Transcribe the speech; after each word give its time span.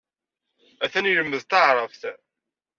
Atan 0.83 1.09
ilemmed 1.09 1.41
taɛrabt. 1.49 2.01